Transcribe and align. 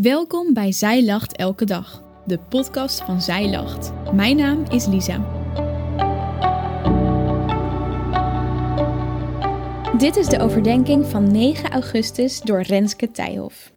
Welkom 0.00 0.54
bij 0.54 0.72
Zij 0.72 1.04
Lacht 1.04 1.36
Elke 1.36 1.64
Dag, 1.64 2.02
de 2.26 2.38
podcast 2.38 3.00
van 3.00 3.22
Zij 3.22 3.50
Lacht. 3.50 4.12
Mijn 4.12 4.36
naam 4.36 4.64
is 4.70 4.86
Lisa. 4.86 5.16
Dit 9.98 10.16
is 10.16 10.26
de 10.26 10.38
overdenking 10.40 11.06
van 11.06 11.32
9 11.32 11.70
augustus 11.70 12.40
door 12.40 12.60
Renske 12.60 13.10
Tijhoff. 13.10 13.72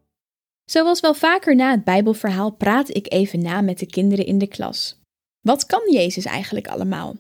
Zoals 0.65 0.99
wel 0.99 1.13
vaker 1.13 1.55
na 1.55 1.71
het 1.71 1.83
Bijbelverhaal 1.83 2.51
praat 2.51 2.95
ik 2.95 3.11
even 3.11 3.41
na 3.41 3.61
met 3.61 3.79
de 3.79 3.87
kinderen 3.87 4.25
in 4.25 4.37
de 4.37 4.47
klas. 4.47 4.99
Wat 5.39 5.65
kan 5.65 5.91
Jezus 5.91 6.25
eigenlijk 6.25 6.67
allemaal? 6.67 7.15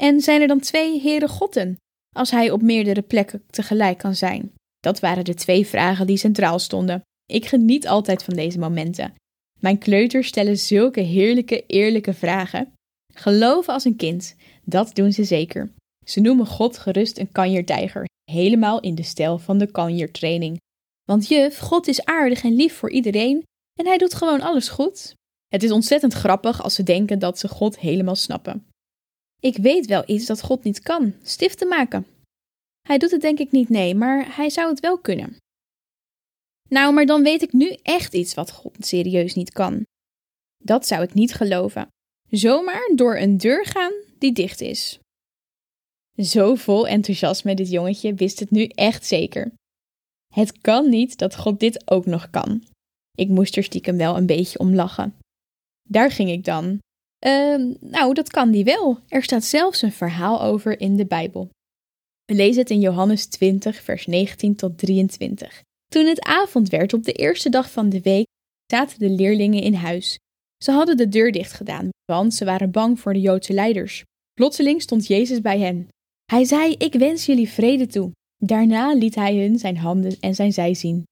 En 0.00 0.20
zijn 0.20 0.40
er 0.40 0.48
dan 0.48 0.60
twee 0.60 1.00
Here 1.00 1.28
Godden, 1.28 1.76
als 2.16 2.30
hij 2.30 2.50
op 2.50 2.62
meerdere 2.62 3.02
plekken 3.02 3.42
tegelijk 3.50 3.98
kan 3.98 4.14
zijn? 4.14 4.52
Dat 4.80 5.00
waren 5.00 5.24
de 5.24 5.34
twee 5.34 5.66
vragen 5.66 6.06
die 6.06 6.16
centraal 6.16 6.58
stonden. 6.58 7.02
Ik 7.32 7.46
geniet 7.46 7.88
altijd 7.88 8.22
van 8.22 8.34
deze 8.34 8.58
momenten. 8.58 9.14
Mijn 9.60 9.78
kleuters 9.78 10.28
stellen 10.28 10.58
zulke 10.58 11.00
heerlijke, 11.00 11.66
eerlijke 11.66 12.14
vragen. 12.14 12.72
Geloven 13.14 13.72
als 13.72 13.84
een 13.84 13.96
kind, 13.96 14.36
dat 14.64 14.94
doen 14.94 15.12
ze 15.12 15.24
zeker. 15.24 15.72
Ze 16.04 16.20
noemen 16.20 16.46
God 16.46 16.78
gerust 16.78 17.18
een 17.18 17.32
kanjertijger, 17.32 18.08
helemaal 18.30 18.80
in 18.80 18.94
de 18.94 19.02
stijl 19.02 19.38
van 19.38 19.58
de 19.58 19.70
kanjertraining. 19.70 20.56
Want 21.08 21.28
juf, 21.28 21.58
God 21.58 21.88
is 21.88 22.04
aardig 22.04 22.44
en 22.44 22.56
lief 22.56 22.74
voor 22.74 22.90
iedereen 22.90 23.42
en 23.80 23.86
hij 23.86 23.98
doet 23.98 24.14
gewoon 24.14 24.40
alles 24.40 24.68
goed. 24.68 25.14
Het 25.48 25.62
is 25.62 25.70
ontzettend 25.70 26.12
grappig 26.12 26.62
als 26.62 26.74
ze 26.74 26.82
denken 26.82 27.18
dat 27.18 27.38
ze 27.38 27.48
God 27.48 27.78
helemaal 27.78 28.16
snappen. 28.16 28.66
Ik 29.40 29.56
weet 29.56 29.86
wel 29.86 30.02
iets 30.06 30.26
dat 30.26 30.42
God 30.42 30.64
niet 30.64 30.80
kan: 30.80 31.14
stiften 31.22 31.68
maken. 31.68 32.06
Hij 32.88 32.98
doet 32.98 33.10
het 33.10 33.20
denk 33.20 33.38
ik 33.38 33.50
niet, 33.50 33.68
nee, 33.68 33.94
maar 33.94 34.36
hij 34.36 34.50
zou 34.50 34.70
het 34.70 34.80
wel 34.80 34.98
kunnen. 34.98 35.36
Nou, 36.72 36.94
maar 36.94 37.06
dan 37.06 37.22
weet 37.22 37.42
ik 37.42 37.52
nu 37.52 37.76
echt 37.82 38.14
iets 38.14 38.34
wat 38.34 38.50
God 38.50 38.86
serieus 38.86 39.34
niet 39.34 39.52
kan. 39.52 39.86
Dat 40.64 40.86
zou 40.86 41.02
ik 41.02 41.14
niet 41.14 41.34
geloven. 41.34 41.88
Zomaar 42.30 42.90
door 42.94 43.16
een 43.16 43.36
deur 43.36 43.66
gaan 43.66 43.92
die 44.18 44.32
dicht 44.32 44.60
is. 44.60 44.98
Zo 46.16 46.54
vol 46.54 46.88
enthousiasme 46.88 47.54
dit 47.54 47.70
jongetje 47.70 48.14
wist 48.14 48.40
het 48.40 48.50
nu 48.50 48.64
echt 48.64 49.06
zeker. 49.06 49.52
Het 50.34 50.60
kan 50.60 50.88
niet 50.88 51.18
dat 51.18 51.36
God 51.36 51.60
dit 51.60 51.90
ook 51.90 52.06
nog 52.06 52.30
kan. 52.30 52.64
Ik 53.14 53.28
moest 53.28 53.56
er 53.56 53.64
stiekem 53.64 53.96
wel 53.96 54.16
een 54.16 54.26
beetje 54.26 54.58
om 54.58 54.74
lachen. 54.74 55.14
Daar 55.88 56.10
ging 56.10 56.30
ik 56.30 56.44
dan. 56.44 56.78
Uh, 57.26 57.74
nou, 57.80 58.14
dat 58.14 58.30
kan 58.30 58.50
die 58.50 58.64
wel. 58.64 58.98
Er 59.08 59.22
staat 59.22 59.44
zelfs 59.44 59.82
een 59.82 59.92
verhaal 59.92 60.42
over 60.42 60.80
in 60.80 60.96
de 60.96 61.06
Bijbel. 61.06 61.48
We 62.24 62.34
lezen 62.34 62.60
het 62.60 62.70
in 62.70 62.80
Johannes 62.80 63.26
20, 63.26 63.82
vers 63.82 64.06
19 64.06 64.54
tot 64.54 64.78
23. 64.78 65.62
Toen 65.92 66.06
het 66.06 66.20
avond 66.20 66.68
werd 66.68 66.92
op 66.92 67.04
de 67.04 67.12
eerste 67.12 67.48
dag 67.48 67.70
van 67.70 67.88
de 67.88 68.00
week, 68.00 68.26
zaten 68.66 68.98
de 68.98 69.10
leerlingen 69.10 69.62
in 69.62 69.74
huis. 69.74 70.18
Ze 70.64 70.70
hadden 70.70 70.96
de 70.96 71.08
deur 71.08 71.32
dicht 71.32 71.52
gedaan, 71.52 71.88
want 72.12 72.34
ze 72.34 72.44
waren 72.44 72.70
bang 72.70 73.00
voor 73.00 73.12
de 73.12 73.20
Joodse 73.20 73.52
leiders. 73.52 74.02
Plotseling 74.32 74.82
stond 74.82 75.06
Jezus 75.06 75.40
bij 75.40 75.58
hen. 75.58 75.88
Hij 76.24 76.44
zei: 76.44 76.74
Ik 76.78 76.94
wens 76.94 77.26
jullie 77.26 77.48
vrede 77.48 77.86
toe. 77.86 78.10
Daarna 78.36 78.94
liet 78.94 79.14
hij 79.14 79.36
hun 79.36 79.58
zijn 79.58 79.76
handen 79.76 80.16
en 80.20 80.34
zijn 80.34 80.52
zij 80.52 80.74
zien. 80.74 81.02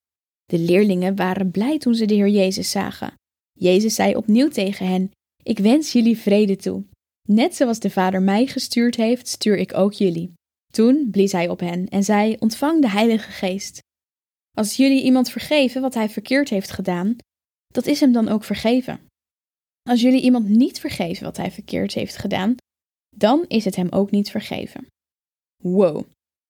De 0.44 0.58
leerlingen 0.58 1.16
waren 1.16 1.50
blij 1.50 1.78
toen 1.78 1.94
ze 1.94 2.04
de 2.04 2.14
Heer 2.14 2.28
Jezus 2.28 2.70
zagen. 2.70 3.14
Jezus 3.52 3.94
zei 3.94 4.16
opnieuw 4.16 4.48
tegen 4.48 4.86
hen: 4.86 5.10
Ik 5.42 5.58
wens 5.58 5.92
jullie 5.92 6.18
vrede 6.18 6.56
toe. 6.56 6.84
Net 7.28 7.56
zoals 7.56 7.78
de 7.78 7.90
Vader 7.90 8.22
mij 8.22 8.46
gestuurd 8.46 8.96
heeft, 8.96 9.28
stuur 9.28 9.56
ik 9.56 9.74
ook 9.74 9.92
jullie. 9.92 10.32
Toen 10.72 11.08
blies 11.10 11.32
hij 11.32 11.48
op 11.48 11.60
hen 11.60 11.88
en 11.88 12.04
zei: 12.04 12.36
Ontvang 12.38 12.80
de 12.80 12.90
Heilige 12.90 13.30
Geest. 13.30 13.80
Als 14.60 14.76
jullie 14.76 15.02
iemand 15.02 15.30
vergeven 15.30 15.80
wat 15.80 15.94
hij 15.94 16.08
verkeerd 16.08 16.48
heeft 16.48 16.70
gedaan, 16.70 17.16
dat 17.66 17.86
is 17.86 18.00
hem 18.00 18.12
dan 18.12 18.28
ook 18.28 18.44
vergeven. 18.44 19.00
Als 19.88 20.00
jullie 20.00 20.22
iemand 20.22 20.48
niet 20.48 20.80
vergeven 20.80 21.24
wat 21.24 21.36
hij 21.36 21.50
verkeerd 21.50 21.94
heeft 21.94 22.16
gedaan, 22.16 22.54
dan 23.16 23.44
is 23.48 23.64
het 23.64 23.76
hem 23.76 23.88
ook 23.90 24.10
niet 24.10 24.30
vergeven. 24.30 24.86
Wow, 25.62 26.04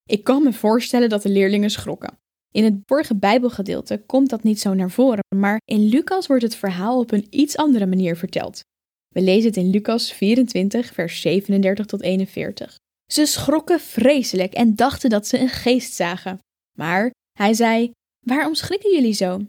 ik 0.08 0.24
kan 0.24 0.42
me 0.42 0.52
voorstellen 0.52 1.08
dat 1.08 1.22
de 1.22 1.28
leerlingen 1.28 1.70
schrokken. 1.70 2.18
In 2.52 2.64
het 2.64 2.74
vorige 2.86 3.16
Bijbelgedeelte 3.16 4.02
komt 4.06 4.30
dat 4.30 4.42
niet 4.42 4.60
zo 4.60 4.74
naar 4.74 4.90
voren, 4.90 5.24
maar 5.36 5.60
in 5.64 5.88
Lucas 5.88 6.26
wordt 6.26 6.42
het 6.42 6.54
verhaal 6.54 6.98
op 6.98 7.10
een 7.10 7.26
iets 7.30 7.56
andere 7.56 7.86
manier 7.86 8.16
verteld. 8.16 8.60
We 9.08 9.20
lezen 9.20 9.48
het 9.48 9.56
in 9.56 9.70
Lucas 9.70 10.12
24, 10.12 10.92
vers 10.92 11.20
37 11.20 11.86
tot 11.86 12.02
41. 12.02 12.76
Ze 13.12 13.26
schrokken 13.26 13.80
vreselijk 13.80 14.52
en 14.52 14.74
dachten 14.74 15.10
dat 15.10 15.26
ze 15.26 15.38
een 15.38 15.48
geest 15.48 15.94
zagen. 15.94 16.38
Maar 16.78 17.10
hij 17.38 17.54
zei: 17.54 17.90
Waarom 18.26 18.54
schrikken 18.54 18.92
jullie 18.94 19.12
zo? 19.12 19.46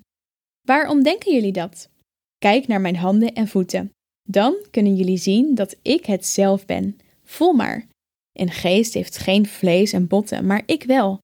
Waarom 0.61 1.03
denken 1.03 1.33
jullie 1.33 1.51
dat? 1.51 1.89
Kijk 2.37 2.67
naar 2.67 2.81
mijn 2.81 2.95
handen 2.95 3.33
en 3.33 3.47
voeten. 3.47 3.91
Dan 4.29 4.55
kunnen 4.71 4.95
jullie 4.95 5.17
zien 5.17 5.55
dat 5.55 5.75
ik 5.81 6.05
het 6.05 6.25
zelf 6.25 6.65
ben. 6.65 6.97
Voel 7.23 7.53
maar. 7.53 7.87
Een 8.33 8.51
geest 8.51 8.93
heeft 8.93 9.17
geen 9.17 9.45
vlees 9.45 9.93
en 9.93 10.07
botten, 10.07 10.45
maar 10.45 10.63
ik 10.65 10.83
wel. 10.83 11.19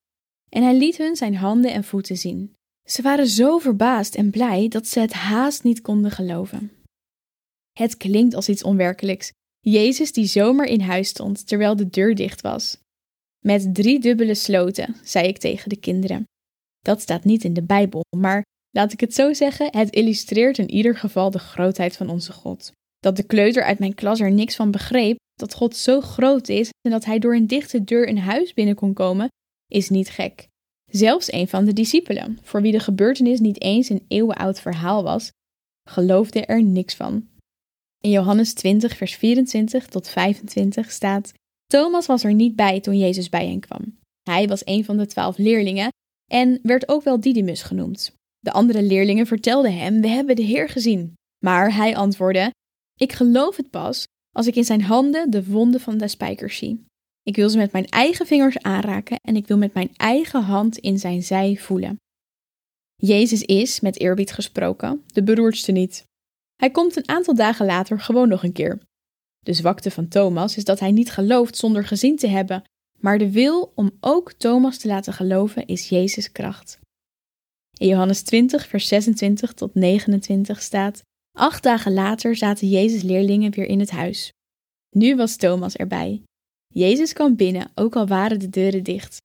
En 0.49 0.63
hij 0.63 0.75
liet 0.75 0.97
hun 0.97 1.15
zijn 1.15 1.35
handen 1.35 1.73
en 1.73 1.83
voeten 1.83 2.17
zien. 2.17 2.53
Ze 2.89 3.01
waren 3.01 3.27
zo 3.27 3.57
verbaasd 3.57 4.15
en 4.15 4.31
blij 4.31 4.67
dat 4.67 4.87
ze 4.87 4.99
het 4.99 5.13
haast 5.13 5.63
niet 5.63 5.81
konden 5.81 6.11
geloven. 6.11 6.71
Het 7.71 7.97
klinkt 7.97 8.33
als 8.33 8.49
iets 8.49 8.63
onwerkelijks. 8.63 9.31
Jezus 9.59 10.11
die 10.11 10.25
zomaar 10.25 10.67
in 10.67 10.81
huis 10.81 11.07
stond 11.07 11.47
terwijl 11.47 11.75
de 11.75 11.89
deur 11.89 12.15
dicht 12.15 12.41
was. 12.41 12.77
Met 13.45 13.75
drie 13.75 13.99
dubbele 13.99 14.35
sloten, 14.35 14.95
zei 15.03 15.27
ik 15.27 15.37
tegen 15.37 15.69
de 15.69 15.79
kinderen. 15.79 16.23
Dat 16.87 17.01
staat 17.01 17.23
niet 17.23 17.43
in 17.43 17.53
de 17.53 17.63
Bijbel, 17.63 18.03
maar 18.17 18.43
laat 18.69 18.93
ik 18.93 18.99
het 18.99 19.13
zo 19.13 19.33
zeggen, 19.33 19.77
het 19.77 19.93
illustreert 19.93 20.57
in 20.57 20.69
ieder 20.69 20.95
geval 20.95 21.31
de 21.31 21.39
grootheid 21.39 21.97
van 21.97 22.09
onze 22.09 22.31
God. 22.31 22.71
Dat 22.99 23.15
de 23.15 23.23
kleuter 23.23 23.63
uit 23.63 23.79
mijn 23.79 23.93
klas 23.93 24.19
er 24.19 24.31
niks 24.31 24.55
van 24.55 24.71
begreep, 24.71 25.17
dat 25.33 25.53
God 25.53 25.75
zo 25.75 26.01
groot 26.01 26.47
is 26.47 26.69
en 26.81 26.91
dat 26.91 27.05
hij 27.05 27.19
door 27.19 27.35
een 27.35 27.47
dichte 27.47 27.83
deur 27.83 28.09
een 28.09 28.19
huis 28.19 28.53
binnen 28.53 28.75
kon 28.75 28.93
komen, 28.93 29.27
is 29.67 29.89
niet 29.89 30.09
gek. 30.09 30.47
Zelfs 30.91 31.31
een 31.31 31.47
van 31.47 31.65
de 31.65 31.73
discipelen, 31.73 32.39
voor 32.41 32.61
wie 32.61 32.71
de 32.71 32.79
gebeurtenis 32.79 33.39
niet 33.39 33.61
eens 33.61 33.89
een 33.89 34.05
eeuwenoud 34.07 34.59
verhaal 34.59 35.03
was, 35.03 35.29
geloofde 35.89 36.45
er 36.45 36.63
niks 36.63 36.95
van. 36.95 37.27
In 38.03 38.09
Johannes 38.09 38.53
20, 38.53 38.97
vers 38.97 39.15
24 39.15 39.85
tot 39.87 40.09
25 40.09 40.91
staat: 40.91 41.33
Thomas 41.65 42.05
was 42.05 42.23
er 42.23 42.33
niet 42.33 42.55
bij 42.55 42.79
toen 42.79 42.97
Jezus 42.97 43.29
bij 43.29 43.47
hen 43.47 43.59
kwam. 43.59 43.97
Hij 44.23 44.47
was 44.47 44.61
een 44.65 44.85
van 44.85 44.97
de 44.97 45.05
twaalf 45.05 45.37
leerlingen 45.37 45.89
en 46.31 46.59
werd 46.63 46.89
ook 46.89 47.03
wel 47.03 47.19
Didymus 47.19 47.61
genoemd. 47.61 48.15
De 48.39 48.51
andere 48.51 48.83
leerlingen 48.83 49.25
vertelden 49.25 49.77
hem: 49.77 50.01
We 50.01 50.07
hebben 50.07 50.35
de 50.35 50.41
Heer 50.41 50.69
gezien. 50.69 51.13
Maar 51.45 51.75
hij 51.75 51.95
antwoordde: 51.95 52.53
Ik 52.95 53.11
geloof 53.11 53.55
het 53.55 53.69
pas 53.69 54.05
als 54.31 54.47
ik 54.47 54.55
in 54.55 54.63
zijn 54.63 54.81
handen 54.81 55.31
de 55.31 55.45
wonden 55.45 55.79
van 55.79 55.97
de 55.97 56.07
spijkers 56.07 56.57
zie. 56.57 56.85
Ik 57.23 57.35
wil 57.35 57.49
ze 57.49 57.57
met 57.57 57.71
mijn 57.71 57.85
eigen 57.85 58.25
vingers 58.25 58.57
aanraken 58.57 59.19
en 59.21 59.35
ik 59.35 59.47
wil 59.47 59.57
met 59.57 59.73
mijn 59.73 59.89
eigen 59.95 60.41
hand 60.41 60.77
in 60.77 60.99
zijn 60.99 61.23
zij 61.23 61.57
voelen. 61.57 61.97
Jezus 62.95 63.41
is, 63.41 63.79
met 63.79 63.99
eerbied 63.99 64.31
gesproken, 64.31 65.03
de 65.05 65.23
beroerdste 65.23 65.71
niet. 65.71 66.03
Hij 66.55 66.71
komt 66.71 66.95
een 66.95 67.09
aantal 67.09 67.35
dagen 67.35 67.65
later 67.65 67.99
gewoon 67.99 68.27
nog 68.27 68.43
een 68.43 68.51
keer. 68.51 68.79
De 69.39 69.53
zwakte 69.53 69.91
van 69.91 70.07
Thomas 70.07 70.57
is 70.57 70.63
dat 70.63 70.79
hij 70.79 70.91
niet 70.91 71.11
gelooft 71.11 71.57
zonder 71.57 71.85
gezien 71.85 72.15
te 72.15 72.27
hebben, 72.27 72.63
maar 72.99 73.17
de 73.17 73.31
wil 73.31 73.71
om 73.75 73.91
ook 73.99 74.33
Thomas 74.33 74.77
te 74.77 74.87
laten 74.87 75.13
geloven 75.13 75.65
is 75.65 75.89
Jezus' 75.89 76.31
kracht. 76.31 76.79
In 77.77 77.87
Johannes 77.87 78.21
20, 78.21 78.67
vers 78.67 78.87
26 78.87 79.53
tot 79.53 79.73
29 79.73 80.61
staat: 80.61 81.01
Acht 81.37 81.63
dagen 81.63 81.93
later 81.93 82.35
zaten 82.35 82.69
Jezus' 82.69 83.01
leerlingen 83.01 83.51
weer 83.51 83.65
in 83.65 83.79
het 83.79 83.91
huis. 83.91 84.31
Nu 84.89 85.15
was 85.15 85.35
Thomas 85.35 85.75
erbij. 85.75 86.21
Jezus 86.73 87.13
kwam 87.13 87.35
binnen, 87.35 87.71
ook 87.75 87.95
al 87.95 88.07
waren 88.07 88.39
de 88.39 88.49
deuren 88.49 88.83
dicht. 88.83 89.17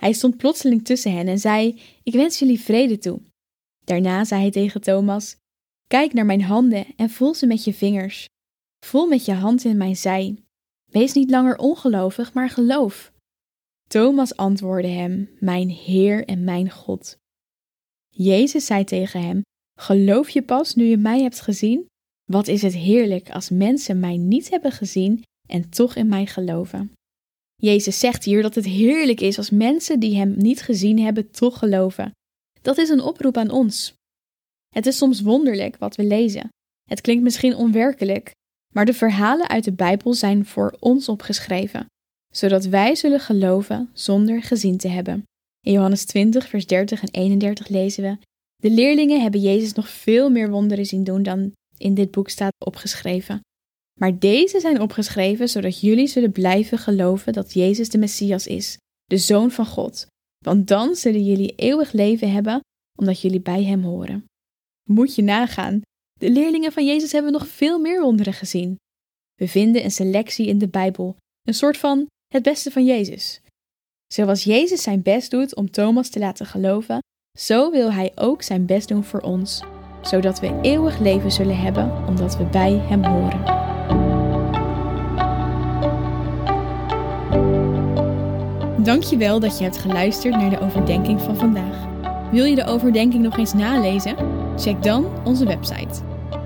Hij 0.00 0.12
stond 0.12 0.36
plotseling 0.36 0.84
tussen 0.84 1.12
hen 1.12 1.28
en 1.28 1.38
zei: 1.38 1.80
Ik 2.02 2.12
wens 2.12 2.38
jullie 2.38 2.60
vrede 2.60 2.98
toe. 2.98 3.20
Daarna 3.84 4.24
zei 4.24 4.40
hij 4.40 4.50
tegen 4.50 4.80
Thomas: 4.80 5.36
Kijk 5.86 6.12
naar 6.12 6.26
mijn 6.26 6.42
handen 6.42 6.86
en 6.96 7.10
voel 7.10 7.34
ze 7.34 7.46
met 7.46 7.64
je 7.64 7.74
vingers. 7.74 8.26
Voel 8.86 9.06
met 9.06 9.24
je 9.24 9.32
hand 9.32 9.64
in 9.64 9.76
mijn 9.76 9.96
zij. 9.96 10.36
Wees 10.92 11.12
niet 11.12 11.30
langer 11.30 11.58
ongelovig, 11.58 12.34
maar 12.34 12.50
geloof. 12.50 13.12
Thomas 13.88 14.36
antwoordde 14.36 14.88
hem: 14.88 15.30
Mijn 15.38 15.68
Heer 15.68 16.24
en 16.24 16.44
mijn 16.44 16.70
God. 16.70 17.16
Jezus 18.08 18.66
zei 18.66 18.84
tegen 18.84 19.22
hem: 19.22 19.42
Geloof 19.78 20.28
je 20.28 20.42
pas 20.42 20.74
nu 20.74 20.84
je 20.84 20.96
mij 20.96 21.22
hebt 21.22 21.40
gezien? 21.40 21.86
Wat 22.24 22.48
is 22.48 22.62
het 22.62 22.74
heerlijk 22.74 23.30
als 23.30 23.50
mensen 23.50 24.00
mij 24.00 24.16
niet 24.16 24.50
hebben 24.50 24.72
gezien 24.72 25.22
en 25.48 25.70
toch 25.70 25.94
in 25.94 26.08
mij 26.08 26.26
geloven. 26.26 26.92
Jezus 27.54 27.98
zegt 27.98 28.24
hier 28.24 28.42
dat 28.42 28.54
het 28.54 28.64
heerlijk 28.64 29.20
is 29.20 29.38
als 29.38 29.50
mensen 29.50 30.00
die 30.00 30.16
Hem 30.16 30.34
niet 30.36 30.62
gezien 30.62 30.98
hebben 30.98 31.30
toch 31.30 31.58
geloven. 31.58 32.12
Dat 32.62 32.78
is 32.78 32.88
een 32.88 33.00
oproep 33.00 33.36
aan 33.36 33.50
ons. 33.50 33.94
Het 34.68 34.86
is 34.86 34.96
soms 34.96 35.20
wonderlijk 35.20 35.76
wat 35.76 35.96
we 35.96 36.04
lezen. 36.04 36.48
Het 36.88 37.00
klinkt 37.00 37.22
misschien 37.22 37.54
onwerkelijk, 37.54 38.30
maar 38.72 38.84
de 38.84 38.94
verhalen 38.94 39.48
uit 39.48 39.64
de 39.64 39.72
Bijbel 39.72 40.14
zijn 40.14 40.46
voor 40.46 40.76
ons 40.78 41.08
opgeschreven, 41.08 41.86
zodat 42.32 42.64
wij 42.64 42.94
zullen 42.94 43.20
geloven 43.20 43.90
zonder 43.92 44.42
gezien 44.42 44.76
te 44.76 44.88
hebben. 44.88 45.24
In 45.60 45.72
Johannes 45.72 46.04
20, 46.04 46.48
vers 46.48 46.66
30 46.66 47.02
en 47.02 47.10
31 47.10 47.68
lezen 47.68 48.02
we: 48.02 48.16
De 48.56 48.70
leerlingen 48.70 49.20
hebben 49.20 49.40
Jezus 49.40 49.72
nog 49.72 49.88
veel 49.88 50.30
meer 50.30 50.50
wonderen 50.50 50.86
zien 50.86 51.04
doen 51.04 51.22
dan 51.22 51.52
in 51.76 51.94
dit 51.94 52.10
boek 52.10 52.28
staat 52.28 52.52
opgeschreven. 52.64 53.40
Maar 54.00 54.18
deze 54.18 54.60
zijn 54.60 54.80
opgeschreven 54.80 55.48
zodat 55.48 55.80
jullie 55.80 56.06
zullen 56.06 56.32
blijven 56.32 56.78
geloven 56.78 57.32
dat 57.32 57.52
Jezus 57.52 57.88
de 57.88 57.98
Messias 57.98 58.46
is, 58.46 58.76
de 59.04 59.18
Zoon 59.18 59.50
van 59.50 59.66
God. 59.66 60.06
Want 60.44 60.68
dan 60.68 60.94
zullen 60.94 61.24
jullie 61.24 61.54
eeuwig 61.54 61.92
leven 61.92 62.32
hebben, 62.32 62.60
omdat 62.98 63.20
jullie 63.20 63.40
bij 63.40 63.64
Hem 63.64 63.82
horen. 63.82 64.24
Moet 64.88 65.14
je 65.14 65.22
nagaan, 65.22 65.80
de 66.22 66.30
leerlingen 66.30 66.72
van 66.72 66.86
Jezus 66.86 67.12
hebben 67.12 67.32
nog 67.32 67.46
veel 67.46 67.78
meer 67.78 68.00
wonderen 68.00 68.32
gezien. 68.32 68.76
We 69.34 69.48
vinden 69.48 69.84
een 69.84 69.90
selectie 69.90 70.46
in 70.46 70.58
de 70.58 70.68
Bijbel, 70.68 71.16
een 71.42 71.54
soort 71.54 71.76
van 71.76 72.06
het 72.28 72.42
beste 72.42 72.70
van 72.70 72.84
Jezus. 72.84 73.40
Zoals 74.06 74.44
Jezus 74.44 74.82
zijn 74.82 75.02
best 75.02 75.30
doet 75.30 75.54
om 75.54 75.70
Thomas 75.70 76.08
te 76.08 76.18
laten 76.18 76.46
geloven, 76.46 76.98
zo 77.38 77.70
wil 77.70 77.92
Hij 77.92 78.12
ook 78.14 78.42
zijn 78.42 78.66
best 78.66 78.88
doen 78.88 79.04
voor 79.04 79.20
ons, 79.20 79.62
zodat 80.02 80.40
we 80.40 80.58
eeuwig 80.62 80.98
leven 80.98 81.32
zullen 81.32 81.58
hebben 81.58 82.06
omdat 82.06 82.36
we 82.36 82.44
bij 82.44 82.72
Hem 82.72 83.04
horen. 83.04 83.44
Dankjewel 88.84 89.40
dat 89.40 89.58
je 89.58 89.64
hebt 89.64 89.78
geluisterd 89.78 90.34
naar 90.34 90.50
de 90.50 90.60
overdenking 90.60 91.20
van 91.20 91.36
vandaag. 91.36 91.90
Wil 92.30 92.44
je 92.44 92.54
de 92.54 92.64
overdenking 92.64 93.22
nog 93.22 93.38
eens 93.38 93.52
nalezen? 93.52 94.16
Check 94.56 94.82
dan 94.82 95.24
onze 95.24 95.46
website. 95.46 96.11